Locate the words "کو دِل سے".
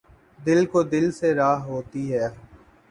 0.71-1.29